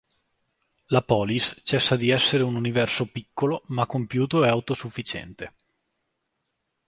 [0.87, 5.53] La polis cessa di essere un universo piccolo ma compiuto e autosufficiente.